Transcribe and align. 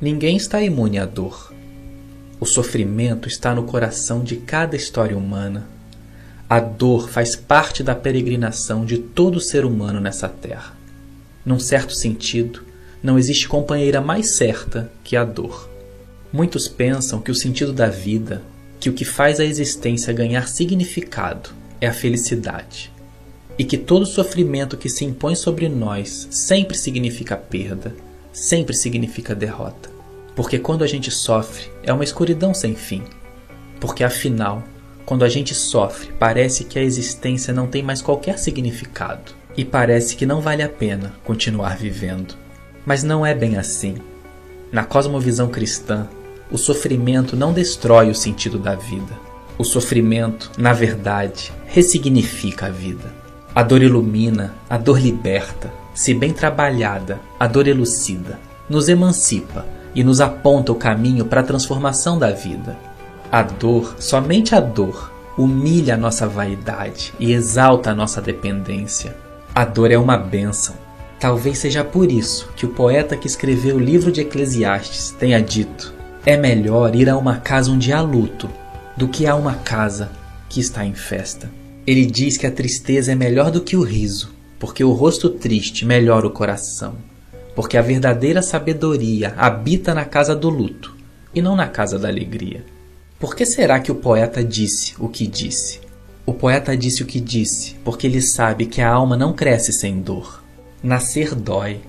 Ninguém 0.00 0.38
está 0.38 0.62
imune 0.62 0.98
à 0.98 1.04
dor. 1.04 1.52
O 2.40 2.46
sofrimento 2.46 3.28
está 3.28 3.54
no 3.54 3.64
coração 3.64 4.24
de 4.24 4.36
cada 4.36 4.74
história 4.74 5.14
humana. 5.14 5.68
A 6.48 6.58
dor 6.58 7.10
faz 7.10 7.36
parte 7.36 7.82
da 7.82 7.94
peregrinação 7.94 8.86
de 8.86 8.96
todo 8.96 9.38
ser 9.38 9.62
humano 9.62 10.00
nessa 10.00 10.26
terra. 10.26 10.74
Num 11.44 11.58
certo 11.58 11.94
sentido, 11.94 12.62
não 13.02 13.18
existe 13.18 13.46
companheira 13.46 14.00
mais 14.00 14.36
certa 14.36 14.90
que 15.04 15.16
a 15.16 15.24
dor. 15.24 15.68
Muitos 16.32 16.66
pensam 16.66 17.20
que 17.20 17.30
o 17.30 17.34
sentido 17.34 17.72
da 17.72 17.88
vida, 17.88 18.42
que 18.80 18.88
o 18.88 18.94
que 18.94 19.04
faz 19.04 19.38
a 19.38 19.44
existência 19.44 20.14
ganhar 20.14 20.48
significado, 20.48 21.50
é 21.78 21.86
a 21.86 21.92
felicidade. 21.92 22.90
E 23.58 23.64
que 23.64 23.76
todo 23.76 24.06
sofrimento 24.06 24.78
que 24.78 24.88
se 24.88 25.04
impõe 25.04 25.34
sobre 25.34 25.68
nós 25.68 26.26
sempre 26.30 26.78
significa 26.78 27.36
perda, 27.36 27.94
sempre 28.32 28.74
significa 28.74 29.34
derrota. 29.34 29.90
Porque 30.34 30.58
quando 30.58 30.84
a 30.84 30.86
gente 30.86 31.10
sofre, 31.10 31.70
é 31.82 31.92
uma 31.92 32.04
escuridão 32.04 32.54
sem 32.54 32.74
fim. 32.74 33.02
Porque 33.80 34.04
afinal, 34.04 34.62
quando 35.04 35.24
a 35.24 35.28
gente 35.28 35.54
sofre, 35.54 36.12
parece 36.18 36.64
que 36.64 36.78
a 36.78 36.82
existência 36.82 37.52
não 37.52 37.66
tem 37.66 37.82
mais 37.82 38.00
qualquer 38.00 38.38
significado 38.38 39.32
e 39.56 39.64
parece 39.64 40.16
que 40.16 40.24
não 40.24 40.40
vale 40.40 40.62
a 40.62 40.68
pena 40.68 41.14
continuar 41.24 41.76
vivendo. 41.76 42.34
Mas 42.86 43.02
não 43.02 43.26
é 43.26 43.34
bem 43.34 43.56
assim. 43.56 43.96
Na 44.72 44.84
cosmovisão 44.84 45.48
cristã, 45.48 46.08
o 46.50 46.56
sofrimento 46.56 47.36
não 47.36 47.52
destrói 47.52 48.10
o 48.10 48.14
sentido 48.14 48.58
da 48.58 48.74
vida. 48.74 49.18
O 49.58 49.64
sofrimento, 49.64 50.50
na 50.56 50.72
verdade, 50.72 51.52
ressignifica 51.66 52.66
a 52.66 52.70
vida. 52.70 53.12
A 53.54 53.62
dor 53.62 53.82
ilumina, 53.82 54.54
a 54.68 54.78
dor 54.78 55.00
liberta, 55.00 55.72
se 55.94 56.14
bem 56.14 56.32
trabalhada, 56.32 57.20
a 57.38 57.46
dor 57.46 57.66
elucida, 57.66 58.38
nos 58.68 58.88
emancipa 58.88 59.66
e 59.94 60.04
nos 60.04 60.20
aponta 60.20 60.72
o 60.72 60.76
caminho 60.76 61.24
para 61.24 61.40
a 61.40 61.44
transformação 61.44 62.18
da 62.18 62.30
vida. 62.30 62.76
A 63.30 63.42
dor, 63.42 63.96
somente 63.98 64.54
a 64.54 64.60
dor, 64.60 65.12
humilha 65.36 65.94
a 65.94 65.98
nossa 65.98 66.26
vaidade 66.26 67.12
e 67.18 67.32
exalta 67.32 67.90
a 67.90 67.94
nossa 67.94 68.20
dependência. 68.20 69.16
A 69.54 69.64
dor 69.64 69.90
é 69.90 69.98
uma 69.98 70.16
bênção. 70.16 70.74
Talvez 71.18 71.58
seja 71.58 71.84
por 71.84 72.10
isso 72.10 72.48
que 72.56 72.64
o 72.64 72.70
poeta 72.70 73.16
que 73.16 73.26
escreveu 73.26 73.76
o 73.76 73.80
livro 73.80 74.10
de 74.10 74.22
Eclesiastes 74.22 75.14
tenha 75.18 75.40
dito: 75.40 75.92
é 76.24 76.36
melhor 76.36 76.94
ir 76.94 77.08
a 77.08 77.16
uma 77.16 77.36
casa 77.36 77.70
onde 77.70 77.92
há 77.92 78.00
luto 78.00 78.48
do 78.96 79.08
que 79.08 79.26
a 79.26 79.34
uma 79.34 79.54
casa 79.54 80.10
que 80.48 80.60
está 80.60 80.84
em 80.84 80.94
festa. 80.94 81.50
Ele 81.86 82.06
diz 82.06 82.36
que 82.36 82.46
a 82.46 82.50
tristeza 82.50 83.12
é 83.12 83.14
melhor 83.14 83.50
do 83.50 83.60
que 83.60 83.76
o 83.76 83.82
riso, 83.82 84.30
porque 84.60 84.84
o 84.84 84.92
rosto 84.92 85.28
triste 85.28 85.84
melhora 85.84 86.24
o 86.24 86.30
coração 86.30 87.10
porque 87.54 87.76
a 87.76 87.82
verdadeira 87.82 88.42
sabedoria 88.42 89.34
habita 89.36 89.92
na 89.92 90.04
casa 90.04 90.34
do 90.34 90.48
luto 90.48 90.96
e 91.34 91.42
não 91.42 91.54
na 91.54 91.68
casa 91.68 91.98
da 91.98 92.08
alegria. 92.08 92.64
Por 93.18 93.36
que 93.36 93.44
será 93.44 93.80
que 93.80 93.92
o 93.92 93.96
poeta 93.96 94.42
disse 94.42 94.94
o 94.98 95.08
que 95.08 95.26
disse? 95.26 95.80
O 96.24 96.32
poeta 96.32 96.76
disse 96.76 97.02
o 97.02 97.06
que 97.06 97.20
disse 97.20 97.74
porque 97.84 98.06
ele 98.06 98.22
sabe 98.22 98.64
que 98.64 98.80
a 98.80 98.90
alma 98.90 99.16
não 99.16 99.34
cresce 99.34 99.72
sem 99.72 100.00
dor. 100.00 100.42
Nascer 100.82 101.34
dói. 101.34 101.80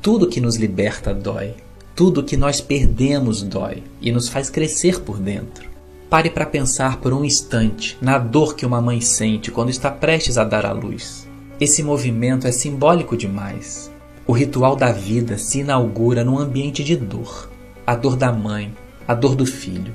Tudo 0.00 0.28
que 0.28 0.40
nos 0.40 0.56
liberta 0.56 1.12
dói. 1.12 1.54
Tudo 1.94 2.24
que 2.24 2.36
nós 2.36 2.60
perdemos 2.60 3.42
dói 3.42 3.82
e 4.00 4.10
nos 4.10 4.30
faz 4.30 4.48
crescer 4.48 5.00
por 5.00 5.18
dentro. 5.18 5.68
Pare 6.08 6.30
para 6.30 6.46
pensar 6.46 7.00
por 7.00 7.12
um 7.12 7.22
instante 7.22 7.98
na 8.00 8.16
dor 8.16 8.54
que 8.54 8.64
uma 8.64 8.80
mãe 8.80 9.02
sente 9.02 9.50
quando 9.50 9.68
está 9.68 9.90
prestes 9.90 10.38
a 10.38 10.44
dar 10.44 10.64
à 10.64 10.72
luz. 10.72 11.27
Esse 11.60 11.82
movimento 11.82 12.46
é 12.46 12.52
simbólico 12.52 13.16
demais. 13.16 13.90
O 14.24 14.32
ritual 14.32 14.76
da 14.76 14.92
vida 14.92 15.36
se 15.38 15.58
inaugura 15.58 16.22
num 16.22 16.38
ambiente 16.38 16.84
de 16.84 16.94
dor. 16.94 17.50
A 17.84 17.96
dor 17.96 18.14
da 18.14 18.30
mãe, 18.30 18.72
a 19.08 19.12
dor 19.12 19.34
do 19.34 19.44
filho. 19.44 19.92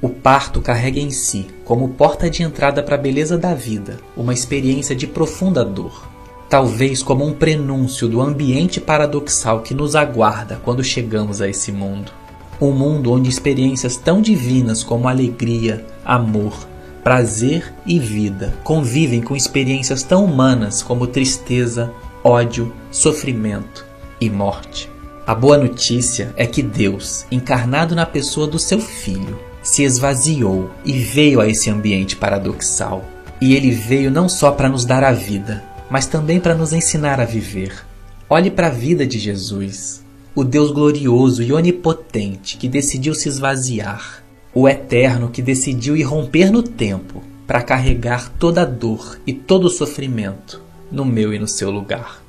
O 0.00 0.08
parto 0.08 0.60
carrega 0.60 1.00
em 1.00 1.10
si, 1.10 1.48
como 1.64 1.88
porta 1.88 2.30
de 2.30 2.44
entrada 2.44 2.80
para 2.80 2.94
a 2.94 2.98
beleza 2.98 3.36
da 3.36 3.54
vida, 3.54 3.98
uma 4.16 4.32
experiência 4.32 4.94
de 4.94 5.08
profunda 5.08 5.64
dor. 5.64 6.08
Talvez 6.48 7.02
como 7.02 7.26
um 7.26 7.32
prenúncio 7.34 8.08
do 8.08 8.20
ambiente 8.20 8.80
paradoxal 8.80 9.62
que 9.62 9.74
nos 9.74 9.96
aguarda 9.96 10.60
quando 10.64 10.84
chegamos 10.84 11.40
a 11.42 11.48
esse 11.48 11.72
mundo. 11.72 12.12
Um 12.60 12.70
mundo 12.70 13.12
onde 13.12 13.28
experiências 13.28 13.96
tão 13.96 14.22
divinas 14.22 14.84
como 14.84 15.08
alegria, 15.08 15.84
amor, 16.04 16.68
prazer 17.02 17.72
e 17.86 17.98
vida 17.98 18.54
convivem 18.62 19.20
com 19.20 19.36
experiências 19.36 20.02
tão 20.02 20.24
humanas 20.24 20.82
como 20.82 21.06
tristeza, 21.06 21.92
ódio, 22.22 22.72
sofrimento 22.90 23.84
e 24.20 24.28
morte. 24.28 24.88
A 25.26 25.34
boa 25.34 25.56
notícia 25.56 26.32
é 26.36 26.46
que 26.46 26.62
Deus, 26.62 27.24
encarnado 27.30 27.94
na 27.94 28.04
pessoa 28.04 28.46
do 28.46 28.58
seu 28.58 28.80
Filho, 28.80 29.38
se 29.62 29.82
esvaziou 29.82 30.70
e 30.84 30.92
veio 30.92 31.40
a 31.40 31.48
esse 31.48 31.70
ambiente 31.70 32.16
paradoxal. 32.16 33.04
E 33.40 33.54
ele 33.54 33.70
veio 33.70 34.10
não 34.10 34.28
só 34.28 34.50
para 34.50 34.68
nos 34.68 34.84
dar 34.84 35.04
a 35.04 35.12
vida, 35.12 35.62
mas 35.90 36.06
também 36.06 36.40
para 36.40 36.54
nos 36.54 36.72
ensinar 36.72 37.20
a 37.20 37.24
viver. 37.24 37.84
Olhe 38.28 38.50
para 38.50 38.68
a 38.68 38.70
vida 38.70 39.06
de 39.06 39.18
Jesus, 39.18 40.04
o 40.34 40.44
Deus 40.44 40.70
glorioso 40.70 41.42
e 41.42 41.52
onipotente 41.52 42.56
que 42.56 42.68
decidiu 42.68 43.14
se 43.14 43.28
esvaziar, 43.28 44.22
o 44.54 44.68
Eterno 44.68 45.30
que 45.30 45.42
decidiu 45.42 45.96
irromper 45.96 46.50
no 46.50 46.62
tempo 46.62 47.22
para 47.46 47.62
carregar 47.62 48.30
toda 48.38 48.62
a 48.62 48.64
dor 48.64 49.18
e 49.26 49.32
todo 49.32 49.64
o 49.64 49.70
sofrimento 49.70 50.62
no 50.90 51.04
meu 51.04 51.32
e 51.32 51.38
no 51.38 51.48
seu 51.48 51.70
lugar. 51.70 52.22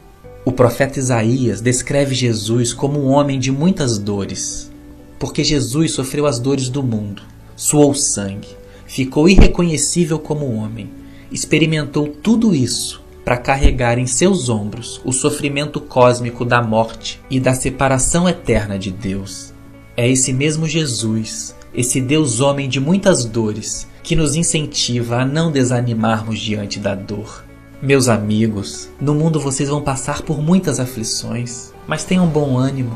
O 0.43 0.51
profeta 0.51 0.99
Isaías 0.99 1.61
descreve 1.61 2.15
Jesus 2.15 2.73
como 2.73 2.99
um 2.99 3.09
homem 3.09 3.39
de 3.39 3.51
muitas 3.51 3.97
dores, 3.97 4.71
porque 5.19 5.43
Jesus 5.43 5.93
sofreu 5.93 6.25
as 6.25 6.39
dores 6.39 6.69
do 6.69 6.81
mundo, 6.81 7.21
suou 7.55 7.93
sangue, 7.93 8.47
ficou 8.87 9.29
irreconhecível 9.29 10.17
como 10.17 10.53
homem, 10.53 10.89
experimentou 11.31 12.07
tudo 12.07 12.55
isso 12.55 13.01
para 13.23 13.37
carregar 13.37 13.99
em 13.99 14.07
seus 14.07 14.49
ombros 14.49 14.99
o 15.05 15.11
sofrimento 15.11 15.79
cósmico 15.79 16.43
da 16.43 16.61
morte 16.61 17.19
e 17.29 17.39
da 17.39 17.53
separação 17.53 18.27
eterna 18.27 18.79
de 18.79 18.89
Deus. 18.89 19.53
É 19.95 20.09
esse 20.09 20.33
mesmo 20.33 20.67
Jesus, 20.67 21.55
esse 21.73 22.01
Deus 22.01 22.39
homem 22.39 22.67
de 22.67 22.79
muitas 22.79 23.25
dores, 23.25 23.87
que 24.03 24.15
nos 24.15 24.35
incentiva 24.35 25.21
a 25.21 25.25
não 25.25 25.51
desanimarmos 25.51 26.39
diante 26.39 26.79
da 26.79 26.95
dor 26.95 27.43
meus 27.81 28.07
amigos, 28.07 28.89
no 29.01 29.15
mundo 29.15 29.39
vocês 29.39 29.67
vão 29.67 29.81
passar 29.81 30.21
por 30.21 30.39
muitas 30.39 30.79
aflições, 30.79 31.73
mas 31.87 32.03
tenham 32.03 32.27
bom 32.27 32.55
ânimo. 32.55 32.95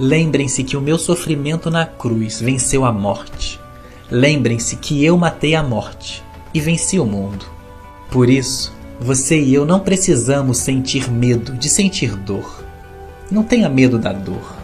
Lembrem-se 0.00 0.64
que 0.64 0.74
o 0.74 0.80
meu 0.80 0.98
sofrimento 0.98 1.70
na 1.70 1.84
cruz 1.84 2.40
venceu 2.40 2.86
a 2.86 2.92
morte. 2.92 3.60
Lembrem-se 4.10 4.76
que 4.76 5.04
eu 5.04 5.18
matei 5.18 5.54
a 5.54 5.62
morte 5.62 6.24
e 6.54 6.60
venci 6.60 6.98
o 6.98 7.04
mundo. 7.04 7.44
Por 8.10 8.30
isso, 8.30 8.72
você 8.98 9.38
e 9.38 9.52
eu 9.52 9.66
não 9.66 9.80
precisamos 9.80 10.56
sentir 10.58 11.10
medo 11.10 11.52
de 11.52 11.68
sentir 11.68 12.16
dor. 12.16 12.64
Não 13.30 13.42
tenha 13.42 13.68
medo 13.68 13.98
da 13.98 14.14
dor. 14.14 14.56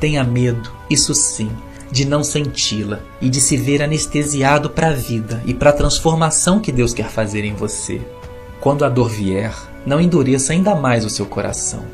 Tenha 0.00 0.24
medo, 0.24 0.68
isso 0.90 1.14
sim, 1.14 1.50
de 1.90 2.04
não 2.04 2.22
senti-la 2.24 3.00
e 3.20 3.28
de 3.28 3.40
se 3.40 3.56
ver 3.56 3.82
anestesiado 3.82 4.70
para 4.70 4.88
a 4.88 4.92
vida 4.92 5.42
e 5.46 5.54
para 5.54 5.70
a 5.70 5.74
transformação 5.74 6.60
que 6.60 6.72
Deus 6.72 6.92
quer 6.92 7.08
fazer 7.08 7.44
em 7.44 7.54
você. 7.54 8.00
Quando 8.60 8.84
a 8.84 8.88
dor 8.88 9.08
vier, 9.08 9.54
não 9.84 10.00
endureça 10.00 10.52
ainda 10.52 10.74
mais 10.74 11.04
o 11.04 11.10
seu 11.10 11.26
coração. 11.26 11.84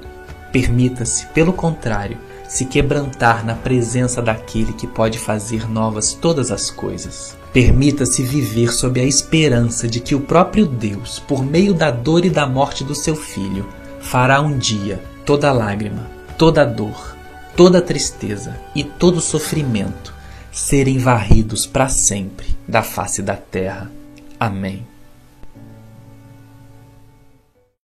Permita-se, 0.51 1.27
pelo 1.27 1.53
contrário, 1.53 2.19
se 2.49 2.67
quebrantar 2.67 3.45
na 3.45 3.55
presença 3.55 4.21
daquele 4.21 4.75
que 4.75 4.87
pode 4.87 5.19
fazer 5.19 5.69
novas 5.69 6.13
todas 6.13 6.51
as 6.51 6.71
coisas. 6.71 7.37
Permita-se 7.53 8.23
viver 8.23 8.73
sob 8.73 9.01
a 9.01 9.05
esperança 9.05 9.89
de 9.89 10.01
que 10.01 10.15
o 10.15 10.21
próprio 10.21 10.67
Deus, 10.67 11.19
por 11.19 11.45
meio 11.45 11.73
da 11.73 11.91
dor 11.91 12.25
e 12.25 12.31
da 12.31 12.47
morte 12.47 12.85
do 12.85 12.95
seu 12.95 13.17
filho, 13.17 13.67
fará 14.01 14.41
um 14.41 14.59
dia 14.59 15.03
toda 15.25 15.53
lágrima, 15.53 16.11
toda 16.37 16.65
dor, 16.65 17.17
toda 17.57 17.83
tristeza 17.83 18.59
e 18.75 18.85
todo 18.85 19.21
sofrimento 19.21 20.15
serem 20.51 20.99
varridos 20.99 21.67
para 21.67 21.89
sempre 21.89 22.47
da 22.69 22.83
face 22.83 23.23
da 23.23 23.37
terra. 23.37 23.91
Amém. 24.39 24.92